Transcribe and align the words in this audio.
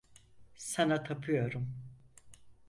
Sana 0.55 1.03
tapıyorum. 1.03 1.73